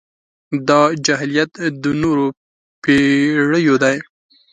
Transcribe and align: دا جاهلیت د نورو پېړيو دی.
دا 0.67 0.81
جاهلیت 1.05 1.51
د 1.81 1.83
نورو 2.01 2.27
پېړيو 2.83 3.75
دی. 3.83 3.97